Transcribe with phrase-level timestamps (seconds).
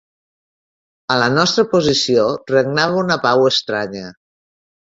[1.15, 2.25] A la nostra posició
[2.57, 4.11] regnava una pau estranya